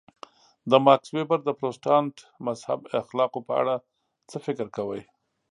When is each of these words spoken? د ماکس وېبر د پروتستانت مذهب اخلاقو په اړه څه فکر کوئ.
د 0.69 0.71
ماکس 0.85 1.09
وېبر 1.15 1.39
د 1.45 1.49
پروتستانت 1.59 2.15
مذهب 2.47 2.79
اخلاقو 3.01 3.39
په 3.47 3.53
اړه 3.61 3.75
څه 4.29 4.37
فکر 4.45 4.65
کوئ. 4.77 5.01